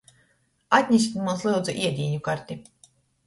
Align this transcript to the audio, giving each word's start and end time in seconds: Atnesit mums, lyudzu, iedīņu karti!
Atnesit 0.77 1.19
mums, 1.27 1.45
lyudzu, 1.49 1.77
iedīņu 1.83 2.23
karti! 2.31 2.57